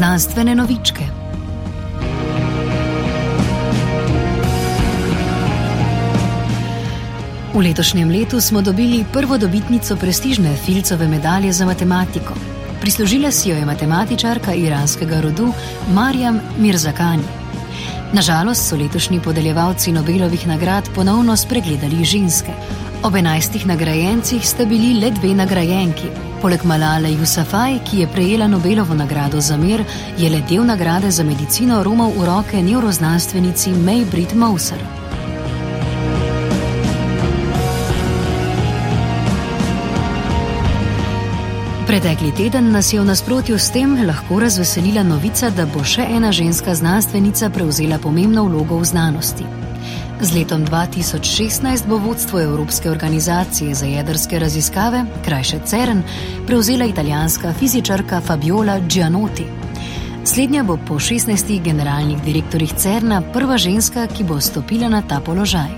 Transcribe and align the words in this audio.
Znanstvene 0.00 0.54
novičke. 0.54 1.04
V 7.52 7.60
letošnjem 7.60 8.08
letu 8.10 8.40
smo 8.40 8.62
dobili 8.62 9.04
prvo 9.12 9.38
dobitnico 9.38 9.96
prestižne 9.96 10.54
Filcove 10.64 11.08
medalje 11.08 11.52
za 11.52 11.66
matematiko. 11.66 12.32
Prislužila 12.80 13.30
si 13.30 13.50
jo 13.50 13.56
je 13.56 13.66
matematičarka 13.66 14.54
iranskega 14.54 15.20
rodu 15.20 15.52
Marjam 15.92 16.40
Mirzakani. 16.58 17.28
Nažalost 18.12 18.68
so 18.68 18.76
letošnji 18.76 19.20
podeljevalci 19.20 19.92
Nobelovih 19.92 20.46
nagrad 20.46 20.88
ponovno 20.94 21.36
spregledali 21.36 22.04
ženske. 22.04 22.56
Ob 23.02 23.16
enajstih 23.16 23.66
nagrajencih 23.66 24.48
sta 24.48 24.64
bili 24.64 24.96
le 25.00 25.10
dve 25.10 25.34
nagrajenki. 25.34 26.29
Poleg 26.40 26.62
Malale 26.64 27.10
Jusafaj, 27.12 27.74
ki 27.84 27.98
je 28.00 28.06
prejela 28.08 28.46
Nobelovo 28.48 28.94
nagrado 28.94 29.40
za 29.40 29.56
mir, 29.56 29.84
je 30.18 30.30
le 30.30 30.40
del 30.48 30.64
nagrade 30.64 31.10
za 31.10 31.24
medicino 31.24 31.82
romal 31.84 32.14
v 32.16 32.24
roke 32.24 32.62
neuroznanstvenici 32.62 33.70
May 33.70 34.04
Britt 34.10 34.34
Mouser. 34.34 34.80
Pretekli 41.86 42.32
teden 42.32 42.72
nas 42.72 42.92
je 42.92 43.00
v 43.00 43.04
nasprotju 43.04 43.58
s 43.58 43.70
tem 43.70 44.06
lahko 44.06 44.40
razveselila 44.40 45.02
novica, 45.02 45.50
da 45.50 45.66
bo 45.66 45.84
še 45.84 46.08
ena 46.08 46.32
ženska 46.32 46.74
znanstvenica 46.74 47.50
prevzela 47.50 47.98
pomembno 47.98 48.44
vlogo 48.48 48.78
v 48.78 48.84
znanosti. 48.84 49.59
Z 50.20 50.36
letom 50.36 50.68
2016 50.68 51.88
bo 51.88 51.96
vodstvo 51.96 52.40
Evropske 52.40 52.90
organizacije 52.90 53.74
za 53.74 53.86
jedrske 53.86 54.38
raziskave, 54.38 55.04
krajše 55.24 55.58
CERN, 55.64 56.02
prevzela 56.46 56.84
italijanska 56.84 57.52
fizičarka 57.52 58.20
Fabiola 58.20 58.78
Gianotti. 58.88 59.44
Slednja 60.24 60.62
bo 60.62 60.76
po 60.88 60.94
16 60.94 61.62
generalnih 61.62 62.22
direktorjih 62.22 62.72
CERN-a 62.76 63.22
prva 63.32 63.56
ženska, 63.58 64.06
ki 64.06 64.24
bo 64.24 64.40
stopila 64.40 64.88
na 64.88 65.02
ta 65.02 65.20
položaj. 65.20 65.70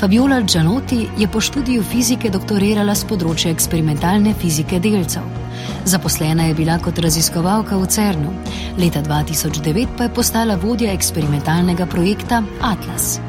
Fabiola 0.00 0.40
Gianotti 0.40 1.06
je 1.18 1.28
po 1.28 1.40
študiju 1.40 1.82
fizike 1.82 2.30
doktorirala 2.30 2.94
z 2.94 3.04
področja 3.04 3.52
eksperimentalne 3.52 4.32
fizike 4.34 4.80
delcev. 4.80 5.28
Zaposlena 5.84 6.48
je 6.48 6.54
bila 6.54 6.78
kot 6.78 6.98
raziskovalka 6.98 7.76
v 7.76 7.86
CERN-u, 7.86 8.32
leta 8.80 9.02
2009 9.02 9.92
pa 9.98 10.08
je 10.08 10.14
postala 10.14 10.56
vodja 10.56 10.92
eksperimentalnega 10.92 11.86
projekta 11.86 12.40
Atlas. 12.62 13.20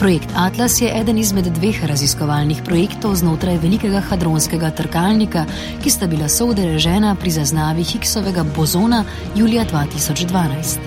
Projekt 0.00 0.28
Atlas 0.36 0.80
je 0.80 1.00
eden 1.00 1.18
izmed 1.18 1.44
dveh 1.44 1.84
raziskovalnih 1.84 2.62
projektov 2.64 3.18
znotraj 3.20 3.58
velikega 3.60 4.00
hadronskega 4.00 4.70
trkalnika, 4.72 5.42
ki 5.82 5.92
sta 5.92 6.08
bila 6.08 6.28
soudeležena 6.28 7.12
pri 7.20 7.30
zaznavi 7.30 7.84
Higgsovega 7.84 8.46
bozona 8.56 9.04
julija 9.36 9.66
2012. 9.68 10.80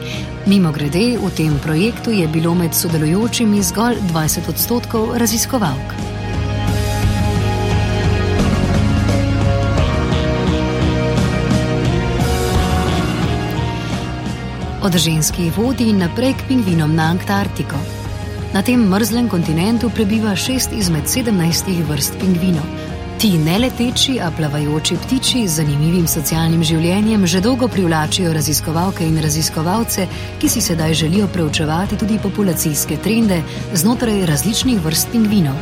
Mimo 0.50 0.72
grede, 0.74 1.22
v 1.22 1.30
tem 1.38 1.60
projektu 1.62 2.10
je 2.10 2.26
bilo 2.28 2.56
med 2.58 2.74
sodelujočimi 2.74 3.62
zgolj 3.62 4.02
20 4.10 4.50
odstotkov 4.50 5.14
raziskovalk. 5.18 5.94
Od 14.82 14.98
ženskih 14.98 15.58
vodi 15.58 15.94
naprej 15.94 16.34
k 16.34 16.48
pingvinom 16.50 16.96
na 16.96 17.14
Antarktiko. 17.14 18.03
Na 18.54 18.62
tem 18.62 18.80
mrzlem 18.90 19.30
kontinentu 19.30 19.90
prebiva 19.90 20.36
šest 20.36 20.76
izmed 20.78 21.08
sedemnajstih 21.10 21.80
vrst 21.90 22.20
pingvinov. 22.22 22.66
Ti 23.18 23.32
ne 23.42 23.56
leteči, 23.58 24.20
a 24.22 24.28
plavajoči 24.38 24.98
ptiči 25.06 25.48
z 25.48 25.56
zanimivim 25.58 26.06
socialnim 26.08 26.62
življenjem 26.62 27.26
že 27.26 27.42
dolgo 27.42 27.66
privlačijo 27.68 28.34
raziskovalke 28.34 29.08
in 29.10 29.18
raziskovalce, 29.26 30.06
ki 30.38 30.50
si 30.50 30.62
sedaj 30.62 30.94
želijo 30.94 31.28
preučevati 31.34 31.98
tudi 31.98 32.20
populacijske 32.22 32.98
trende 33.02 33.42
znotraj 33.74 34.26
različnih 34.30 34.86
vrst 34.86 35.10
pingvinov. 35.12 35.58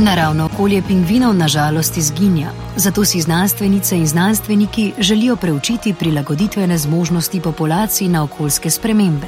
Naravno 0.00 0.50
okolje 0.50 0.82
pingvinov 0.82 1.34
nažalost 1.36 1.96
izginja, 1.96 2.50
zato 2.80 3.04
si 3.04 3.20
znanstvenice 3.20 3.96
in 3.96 4.06
znanstveniki 4.06 4.92
želijo 4.98 5.36
preučiti 5.36 5.94
prilagoditvene 5.94 6.78
zmožnosti 6.78 7.40
populacij 7.40 8.08
na 8.08 8.22
okoljske 8.22 8.70
spremembe. 8.70 9.26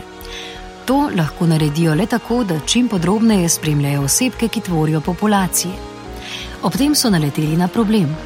To 0.84 1.10
lahko 1.16 1.46
naredijo 1.46 1.94
le 1.94 2.06
tako, 2.06 2.44
da 2.44 2.60
čim 2.66 2.88
podrobneje 2.88 3.48
spremljajo 3.48 4.02
osebke, 4.02 4.48
ki 4.48 4.60
tvorijo 4.60 5.00
populacije. 5.00 5.74
Ob 6.62 6.76
tem 6.76 6.94
so 6.94 7.10
naleteli 7.10 7.56
na 7.56 7.68
problem. 7.68 8.16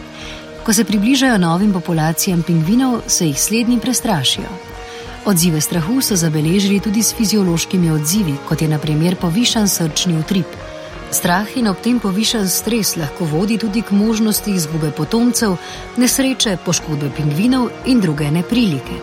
Ko 0.65 0.72
se 0.72 0.84
približajo 0.84 1.38
novim 1.38 1.72
populacijam 1.72 2.42
pingvinov, 2.42 3.00
se 3.06 3.26
jih 3.26 3.41
slednji 3.41 3.81
prestrašijo. 3.81 4.48
Odzive 5.26 5.60
strahu 5.60 6.00
so 6.00 6.16
zabeležili 6.16 6.81
tudi 6.81 7.03
s 7.03 7.15
fiziološkimi 7.15 7.91
odzivi, 7.91 8.34
kot 8.48 8.62
je 8.62 8.69
naprimer 8.69 9.16
povišan 9.16 9.69
srčni 9.69 10.19
utrip. 10.19 10.47
Strah 11.11 11.56
in 11.56 11.69
ob 11.69 11.78
tem 11.81 12.00
povišen 12.03 12.49
stres 12.49 12.97
lahko 12.97 13.25
vodi 13.25 13.59
tudi 13.59 13.83
k 13.83 13.94
možnosti 13.94 14.50
izgube 14.50 14.91
potomcev, 14.91 15.56
nesreče, 15.97 16.56
poškodbe 16.65 17.11
pingvinov 17.17 17.69
in 17.87 18.00
druge 18.00 18.31
neprilike. 18.31 18.99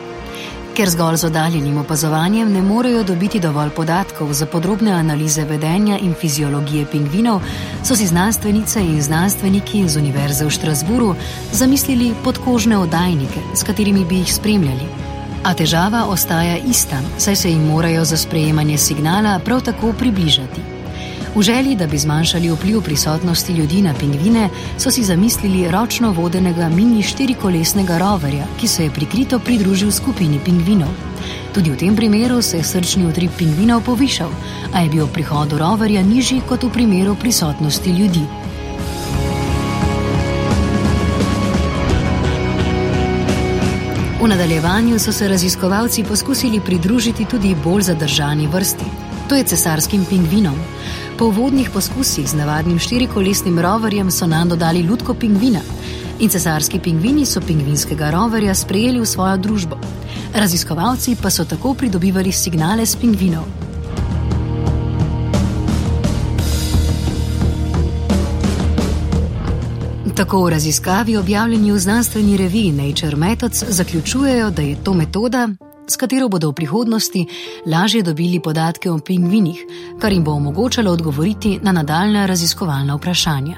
Ker 0.74 0.90
zgolj 0.90 1.20
z 1.22 1.28
oddaljenim 1.30 1.78
opazovanjem 1.78 2.50
ne 2.54 2.62
morejo 2.62 3.04
dobiti 3.04 3.40
dovolj 3.40 3.70
podatkov 3.70 4.34
za 4.34 4.46
podrobne 4.46 4.92
analize 4.92 5.46
vedenja 5.46 6.00
in 6.02 6.14
fiziologije 6.14 6.86
pingvinov, 6.92 7.42
so 7.84 7.96
si 7.96 8.08
znanstvenice 8.10 8.82
in 8.82 9.02
znanstveniki 9.02 9.86
z 9.90 10.02
Univerze 10.02 10.46
v 10.46 10.50
Štrasburu 10.50 11.16
zamislili 11.52 12.14
podkožne 12.24 12.78
oddajnike, 12.78 13.40
s 13.56 13.64
katerimi 13.64 14.06
bi 14.06 14.24
jih 14.24 14.34
spremljali. 14.34 14.90
A 15.44 15.54
težava 15.54 16.06
ostaja 16.10 16.58
ista, 16.58 17.02
saj 17.18 17.36
se 17.36 17.50
jim 17.50 17.68
morajo 17.68 18.06
za 18.06 18.18
sprejemanje 18.18 18.78
signala 18.78 19.40
prav 19.40 19.62
tako 19.62 19.94
približati. 19.94 20.73
V 21.36 21.42
želji, 21.42 21.76
da 21.76 21.88
bi 21.88 21.98
zmanjšali 21.98 22.52
vpliv 22.52 22.82
prisotnosti 22.82 23.54
ljudi 23.54 23.82
na 23.82 23.94
pingvine, 23.94 24.50
so 24.78 24.92
si 24.92 25.04
zamislili 25.04 25.72
ročno 25.72 26.12
vodenega 26.12 26.70
mini 26.70 27.02
štirikolesnega 27.02 27.98
roverja, 27.98 28.46
ki 28.60 28.68
se 28.68 28.84
je 28.84 28.92
prikrito 28.92 29.40
pridružil 29.40 29.92
skupini 29.92 30.40
pingvinov. 30.46 30.90
Tudi 31.54 31.72
v 31.72 31.78
tem 31.78 31.96
primeru 31.96 32.42
se 32.42 32.58
je 32.58 32.64
srčni 32.64 33.06
utrip 33.06 33.32
pingvinov 33.38 33.82
povišal, 33.82 34.30
a 34.74 34.82
je 34.82 34.90
bil 34.90 35.08
prihod 35.08 35.54
roverja 35.54 36.02
nižji 36.02 36.42
kot 36.50 36.64
v 36.64 36.70
primeru 36.70 37.16
prisotnosti 37.16 37.90
ljudi. 37.90 38.26
V 44.22 44.28
nadaljevanju 44.28 45.00
so 45.00 45.12
se 45.12 45.28
raziskovalci 45.28 46.04
poskusili 46.04 46.60
pridružiti 46.60 47.26
tudi 47.26 47.56
bolj 47.64 47.82
zadržani 47.82 48.48
vrsti, 48.48 48.86
to 49.30 49.36
je 49.36 49.44
cesarskim 49.44 50.06
pingvinom. 50.06 50.56
Po 51.18 51.30
vodnih 51.30 51.70
poskusih 51.70 52.28
z 52.30 52.34
navadnim 52.34 52.80
štirikolesnim 52.80 53.60
roverjem 53.60 54.12
so 54.12 54.28
nam 54.28 54.50
dodali 54.50 54.80
ljudko 54.80 55.14
pingvina 55.14 55.60
in 56.20 56.30
cesarski 56.30 56.80
pingvini 56.80 57.26
so 57.26 57.42
pingvinskega 57.42 58.10
roverja 58.12 58.56
sprejeli 58.56 59.00
v 59.00 59.06
svojo 59.06 59.38
družbo. 59.38 59.78
Raziskovalci 60.34 61.16
pa 61.22 61.30
so 61.30 61.46
tako 61.46 61.74
pridobivali 61.74 62.32
signale 62.32 62.86
s 62.86 62.96
pingvinov. 62.96 63.46
Tako 70.16 70.44
v 70.44 70.50
raziskavi 70.50 71.18
objavljeni 71.18 71.72
v 71.72 71.80
znanstveni 71.80 72.38
reviji 72.38 72.72
Nature 72.72 73.16
Methods 73.16 73.64
zaključujejo, 73.68 74.52
da 74.52 74.62
je 74.62 74.84
to 74.84 74.94
metoda, 74.94 75.50
s 75.88 75.96
katero 75.96 76.30
bodo 76.30 76.50
v 76.50 76.54
prihodnosti 76.54 77.28
lažje 77.66 78.04
dobili 78.04 78.40
podatke 78.40 78.92
o 78.92 78.98
pingvinih, 78.98 79.66
kar 80.00 80.14
jim 80.14 80.24
bo 80.24 80.32
omogočalo 80.32 80.92
odgovoriti 80.92 81.60
na 81.62 81.72
nadaljne 81.72 82.28
raziskovalna 82.28 82.96
vprašanja. 82.96 83.58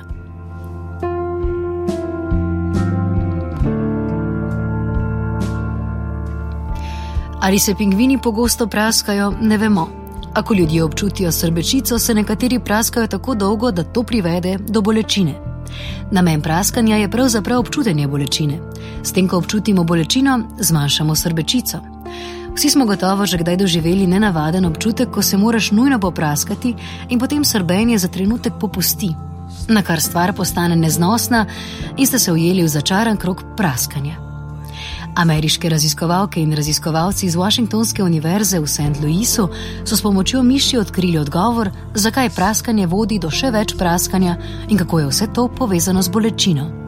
Ali 7.42 7.60
se 7.60 7.76
pingvini 7.76 8.18
pogosto 8.18 8.68
praskajo, 8.68 9.34
ne 9.42 9.58
vemo. 9.58 9.90
Ako 10.34 10.54
ljudje 10.54 10.84
občutijo 10.84 11.32
srbečico, 11.32 12.00
se 12.00 12.14
nekateri 12.14 12.60
praskajo 12.60 13.08
tako 13.08 13.36
dolgo, 13.36 13.72
da 13.72 13.84
to 13.84 14.04
privede 14.04 14.58
do 14.58 14.82
bolečine. 14.82 15.36
Namen 16.12 16.42
praskanja 16.42 16.98
je 16.98 17.12
pravzaprav 17.12 17.60
občutenje 17.60 18.08
bolečine. 18.08 18.60
S 19.04 19.12
tem, 19.12 19.28
ko 19.28 19.38
občutimo 19.38 19.84
bolečino, 19.84 20.40
zmanjšamo 20.60 21.16
srbečico. 21.16 21.95
Vsi 22.56 22.70
smo 22.70 22.86
gotovo 22.86 23.26
že 23.26 23.38
kdaj 23.38 23.58
doživeli 23.58 24.08
nenavaden 24.08 24.66
občutek, 24.66 25.12
ko 25.12 25.22
se 25.22 25.38
moraš 25.38 25.72
nujno 25.72 26.00
popraskati 26.00 26.76
in 27.10 27.20
potem 27.20 27.46
srbenje 27.46 27.98
za 27.98 28.08
trenutek 28.08 28.54
popusti, 28.60 29.10
na 29.68 29.82
kar 29.82 30.02
stvar 30.02 30.34
postane 30.34 30.76
neznosna 30.76 31.46
in 31.98 32.08
ste 32.08 32.20
se 32.20 32.32
ujeli 32.32 32.64
v 32.64 32.68
začaran 32.68 33.18
krok 33.18 33.44
praskanja. 33.58 34.16
Ameriške 35.16 35.70
raziskovalke 35.70 36.42
in 36.42 36.54
raziskovalci 36.54 37.26
iz 37.26 37.36
Washingtonske 37.36 38.04
univerze 38.04 38.60
v 38.60 38.68
St. 38.68 39.00
Louisu 39.04 39.50
so 39.84 39.96
s 39.96 40.02
pomočjo 40.02 40.44
miši 40.44 40.78
odkrili 40.78 41.18
odgovor, 41.18 41.70
zakaj 41.94 42.30
praskanje 42.30 42.88
vodi 42.88 43.20
do 43.20 43.32
še 43.32 43.52
več 43.52 43.76
praskanja 43.78 44.38
in 44.70 44.78
kako 44.78 45.00
je 45.00 45.08
vse 45.08 45.28
to 45.34 45.48
povezano 45.48 46.02
z 46.02 46.10
bolečino. 46.10 46.85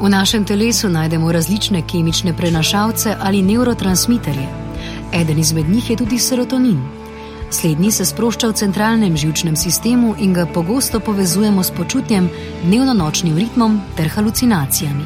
V 0.00 0.08
našem 0.08 0.44
telesu 0.44 0.88
najdemo 0.88 1.32
različne 1.32 1.82
kemične 1.82 2.32
prenašalce 2.32 3.16
ali 3.20 3.42
neurotransmiterje. 3.42 4.48
Eden 5.12 5.38
izmed 5.38 5.68
njih 5.68 5.90
je 5.90 5.96
tudi 5.96 6.18
serotonin. 6.18 6.80
Slednji 7.50 7.90
se 7.90 8.04
sprošča 8.04 8.48
v 8.48 8.52
centralnem 8.52 9.16
žilčnem 9.16 9.56
sistemu 9.56 10.14
in 10.18 10.32
ga 10.32 10.46
pogosto 10.46 11.00
povezujemo 11.00 11.62
s 11.62 11.70
počutjem, 11.70 12.30
dnevno-nočnim 12.64 13.36
ritmom 13.36 13.80
ter 13.96 14.08
halucinacijami. 14.08 15.04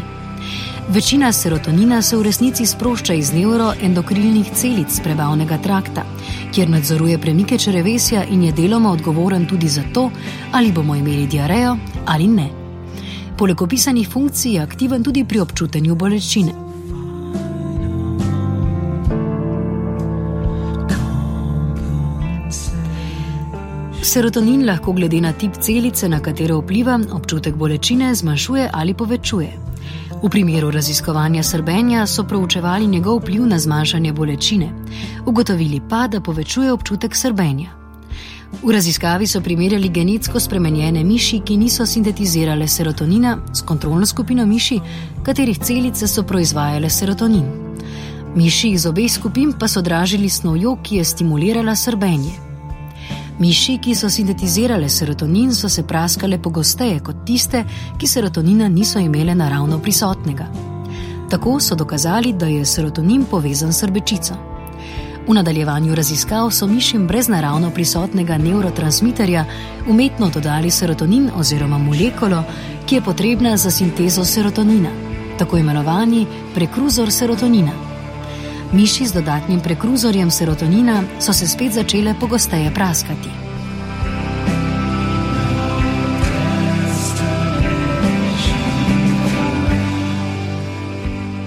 Večina 0.88 1.32
serotonina 1.32 2.02
se 2.02 2.16
v 2.16 2.22
resnici 2.22 2.66
sprošča 2.66 3.14
iz 3.14 3.32
neuroendokrilnih 3.32 4.50
celic 4.54 5.00
prebavnega 5.00 5.58
trakta, 5.58 6.02
kjer 6.54 6.70
nadzoruje 6.70 7.18
premike 7.18 7.58
črevesja 7.58 8.24
in 8.24 8.42
je 8.42 8.52
deloma 8.52 8.92
odgovoren 8.92 9.46
tudi 9.46 9.68
za 9.68 9.82
to, 9.94 10.10
ali 10.52 10.72
bomo 10.72 10.94
imeli 10.94 11.26
diarejo 11.26 11.76
ali 12.06 12.26
ne. 12.26 12.63
Poleg 13.38 13.62
opisanih 13.62 14.08
funkcij 14.08 14.52
je 14.52 14.60
aktiven 14.62 15.02
tudi 15.02 15.24
pri 15.24 15.40
občutenju 15.40 15.94
bolečine. 15.94 16.52
Serotonin 24.02 24.66
lahko 24.66 24.92
glede 24.92 25.20
na 25.20 25.32
tip 25.32 25.58
celice, 25.60 26.08
na 26.08 26.20
katero 26.20 26.60
vpliva, 26.60 27.00
občutek 27.12 27.54
bolečine 27.54 28.14
zmanjšuje 28.14 28.70
ali 28.72 28.94
povečuje. 28.94 29.52
V 30.22 30.30
primeru 30.30 30.70
raziskovanja 30.70 31.42
srbenja 31.42 32.06
so 32.06 32.24
proučevali 32.24 32.86
njegov 32.86 33.18
vpliv 33.18 33.46
na 33.46 33.58
zmanjšanje 33.58 34.12
bolečine, 34.12 34.68
ugotovili 35.26 35.80
pa, 35.90 36.06
da 36.08 36.20
povečuje 36.20 36.72
občutek 36.72 37.16
srbenja. 37.16 37.83
V 38.62 38.70
raziskavi 38.72 39.26
so 39.26 39.40
primerjali 39.40 39.88
genetsko 39.88 40.40
spremenjene 40.40 41.04
miši, 41.04 41.40
ki 41.44 41.56
niso 41.56 41.86
sintetizirale 41.86 42.68
serotonina, 42.68 43.38
s 43.52 43.62
kontrolno 43.62 44.06
skupino 44.06 44.46
miši, 44.46 44.80
katerih 45.22 45.58
celice 45.58 46.08
so 46.08 46.22
proizvajale 46.22 46.90
serotonin. 46.90 47.44
Miši 48.36 48.70
iz 48.70 48.86
obeh 48.86 49.10
skupin 49.12 49.52
pa 49.58 49.68
so 49.68 49.82
dražili 49.82 50.28
snovjo, 50.28 50.76
ki 50.82 50.96
je 50.96 51.04
stimulirala 51.04 51.76
srbenje. 51.76 52.32
Miši, 53.38 53.78
ki 53.82 53.94
so 53.94 54.10
sintetizirale 54.10 54.88
serotonin, 54.88 55.54
so 55.54 55.68
se 55.68 55.82
praskale 55.82 56.38
pogosteje 56.42 57.00
kot 57.00 57.24
tiste, 57.26 57.64
ki 57.98 58.06
serotonina 58.06 58.68
niso 58.68 58.98
imele 58.98 59.34
naravno 59.34 59.78
prisotnega. 59.78 60.46
Tako 61.30 61.60
so 61.60 61.74
dokazali, 61.74 62.32
da 62.32 62.46
je 62.46 62.64
serotonin 62.64 63.24
povezan 63.30 63.72
s 63.72 63.80
srbečico. 63.80 64.53
V 65.28 65.34
nadaljevanju 65.34 65.94
raziskav 65.94 66.50
so 66.50 66.66
mišim 66.66 67.06
brez 67.06 67.28
naravno 67.28 67.70
prisotnega 67.70 68.38
neurotransmiterja 68.38 69.44
umetno 69.88 70.28
dodali 70.30 70.70
serotonin 70.70 71.30
oziroma 71.36 71.78
molekulo, 71.78 72.42
ki 72.86 72.94
je 72.94 73.02
potrebna 73.02 73.56
za 73.56 73.70
sintezo 73.70 74.24
serotonina, 74.24 74.90
tako 75.38 75.58
imenovani 75.58 76.26
prekruzor 76.54 77.12
serotonina. 77.12 77.72
Miši 78.72 79.06
z 79.06 79.12
dodatnim 79.12 79.60
prekruzorjem 79.60 80.30
serotonina 80.30 81.02
so 81.20 81.32
se 81.32 81.48
spet 81.48 81.72
začele 81.72 82.14
pogosteje 82.20 82.74
praskati. 82.74 83.43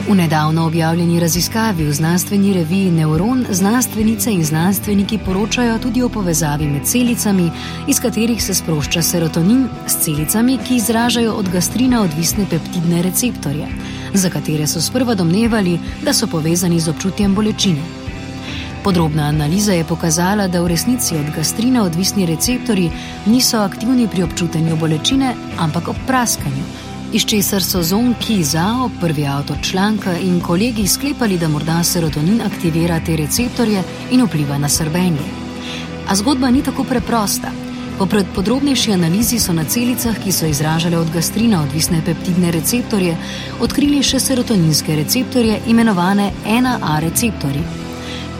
V 0.07 0.15
nedavno 0.15 0.65
objavljeni 0.65 1.19
raziskavi 1.19 1.83
v 1.83 1.93
znanstveni 1.93 2.53
reviji 2.53 2.91
Neuron 2.91 3.45
znanstvenice 3.49 4.31
in 4.31 4.43
znanstveniki 4.43 5.17
poročajo 5.25 5.79
tudi 5.79 6.01
o 6.01 6.09
povezavi 6.09 6.67
med 6.67 6.85
celicami, 6.85 7.51
iz 7.87 7.99
katerih 7.99 8.43
se 8.43 8.53
sprošča 8.53 9.01
serotonin, 9.01 9.67
s 9.87 9.99
celicami, 10.05 10.57
ki 10.67 10.75
izražajo 10.75 11.33
od 11.33 11.49
gastrina 11.49 12.01
odvisne 12.01 12.45
peptidne 12.49 13.01
receptorje 13.01 13.67
za 14.13 14.29
katere 14.29 14.67
so 14.67 14.81
sprva 14.81 15.15
domnevali, 15.15 15.79
da 16.05 16.13
so 16.13 16.27
povezani 16.27 16.79
z 16.79 16.89
občutjem 16.89 17.35
bolečine. 17.35 17.83
Podrobna 18.83 19.23
analiza 19.23 19.73
je 19.73 19.83
pokazala, 19.83 20.47
da 20.47 20.61
v 20.61 20.67
resnici 20.67 21.17
od 21.17 21.35
gastrina 21.35 21.83
odvisni 21.83 22.25
receptori 22.25 22.89
niso 23.25 23.57
aktivni 23.57 24.07
pri 24.07 24.23
občutenju 24.23 24.75
bolečine, 24.75 25.35
ampak 25.59 25.87
ob 25.87 25.95
praskanju, 26.07 26.63
iz 27.13 27.25
česar 27.25 27.63
so 27.63 27.83
zonki 27.83 28.43
za 28.43 28.89
prvi 29.01 29.27
avtor 29.27 29.57
članka 29.61 30.17
in 30.17 30.41
kolegi 30.41 30.87
sklepali, 30.87 31.37
da 31.37 31.47
morda 31.47 31.83
serotonin 31.83 32.41
aktivira 32.41 32.99
te 33.05 33.15
receptorje 33.15 33.83
in 34.11 34.25
vpliva 34.25 34.57
na 34.57 34.69
srbenje. 34.69 35.27
A 36.09 36.15
zgodba 36.15 36.51
ni 36.51 36.63
tako 36.63 36.83
preprosta. 36.83 37.51
Po 37.97 38.05
podrobnejši 38.35 38.93
analizi 38.93 39.39
so 39.39 39.53
na 39.53 39.63
celicah, 39.63 40.15
ki 40.23 40.31
so 40.31 40.45
izražale 40.45 40.97
od 40.97 41.07
gastrina 41.13 41.61
odvisne 41.61 42.01
peptidne 42.05 42.51
receptorje, 42.51 43.15
odkrili 43.59 44.03
še 44.03 44.19
serotoninske 44.19 44.95
receptorje, 44.95 45.61
imenovane 45.67 46.31
NAA 46.45 46.99
receptorji. 46.99 47.63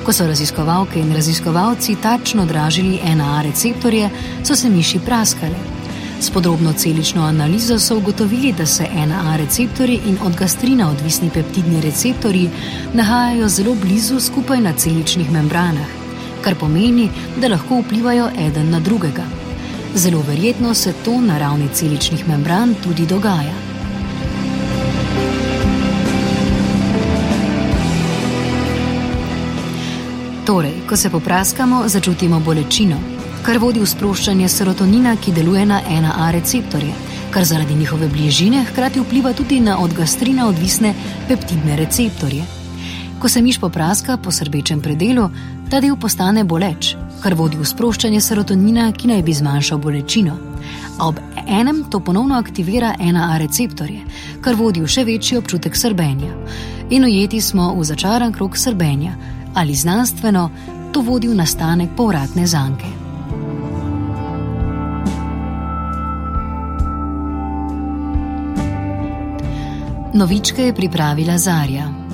Ko 0.06 0.14
so 0.14 0.28
raziskovalke 0.28 1.00
in 1.00 1.10
raziskovalci 1.14 1.98
tačno 2.02 2.44
odražili 2.44 3.00
NAA 3.16 3.42
receptorje, 3.42 4.10
so 4.44 4.56
se 4.56 4.70
miši 4.70 5.00
praskale. 5.00 5.77
S 6.20 6.30
podrobno 6.30 6.74
celično 6.74 7.24
analizo 7.24 7.80
so 7.80 7.98
ugotovili, 7.98 8.54
da 8.58 8.66
se 8.66 8.88
NAA 9.08 9.36
receptorji 9.36 10.00
in 10.06 10.18
od 10.26 10.36
gastrina 10.36 10.90
odvisni 10.90 11.30
peptidni 11.34 11.82
receptorji 11.82 12.50
nahajajo 12.94 13.50
zelo 13.50 13.76
blizu 13.76 14.20
skupaj 14.20 14.62
na 14.62 14.74
celičnih 14.74 15.32
membranah, 15.32 15.88
kar 16.42 16.56
pomeni, 16.56 17.10
da 17.42 17.48
lahko 17.48 17.82
vplivajo 17.82 18.30
eden 18.40 18.70
na 18.70 18.80
drugega. 18.80 19.24
Zelo 19.96 20.24
verjetno 20.28 20.74
se 20.74 20.94
to 21.06 21.22
na 21.22 21.38
ravni 21.38 21.68
celičnih 21.74 22.28
membran 22.28 22.76
tudi 22.84 23.06
dogaja. 23.06 23.54
Torej, 30.46 30.74
ko 30.90 30.96
se 30.96 31.10
popraskamo, 31.10 31.84
začutimo 31.88 32.40
bolečino, 32.40 33.17
kar 33.48 33.62
vodi 33.64 33.80
v 33.80 33.88
sproščanje 33.88 34.50
serotonina, 34.52 35.14
ki 35.16 35.32
deluje 35.32 35.62
na 35.70 35.78
NAA 35.80 36.26
receptorje, 36.36 36.92
kar 37.32 37.46
zaradi 37.48 37.78
njihove 37.80 38.10
bližine 38.12 38.66
hkrati 38.68 39.00
vpliva 39.00 39.32
tudi 39.34 39.62
na 39.64 39.78
od 39.80 39.94
gastrina 39.96 40.50
odvisne 40.50 40.92
peptidne 41.30 41.78
receptorje. 41.80 42.44
Ko 43.22 43.30
se 43.30 43.42
miš 43.42 43.62
popraska 43.64 44.18
po 44.18 44.32
srbečem 44.36 44.82
predelu, 44.84 45.30
ta 45.72 45.80
del 45.80 45.96
postane 45.96 46.44
boleč, 46.44 46.92
kar 47.24 47.38
vodi 47.40 47.56
v 47.56 47.70
sproščanje 47.72 48.20
serotonina, 48.22 48.90
ki 48.92 49.14
naj 49.14 49.24
bi 49.24 49.38
zmanjšal 49.40 49.80
bolečino. 49.80 50.36
A 51.00 51.08
ob 51.08 51.24
enem 51.48 51.86
to 51.88 52.04
ponovno 52.04 52.36
aktivira 52.36 52.98
NAA 53.00 53.40
receptorje, 53.46 54.04
kar 54.44 54.60
vodi 54.60 54.84
v 54.84 54.92
še 54.92 55.08
večji 55.08 55.40
občutek 55.40 55.76
srbenja. 55.76 56.36
In 56.92 57.08
ujeti 57.08 57.40
smo 57.42 57.72
v 57.80 57.88
začaran 57.88 58.36
krok 58.36 58.60
srbenja, 58.60 59.16
ali 59.56 59.76
znanstveno 59.76 60.50
to 60.92 61.00
vodi 61.00 61.32
v 61.32 61.40
nastanek 61.40 61.96
povratne 61.96 62.44
zanke. 62.44 63.07
Novičke 70.18 70.64
je 70.64 70.74
pripravila 70.74 71.38
Zarja. 71.38 72.07